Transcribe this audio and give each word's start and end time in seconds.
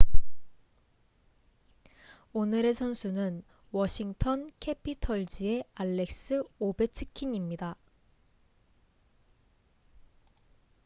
오늘의 2.33 2.73
선수는 2.73 3.43
워싱턴 3.71 4.49
캐피털즈의 4.59 5.63
알렉스 5.75 6.41
오베츠킨입니다 6.57 7.75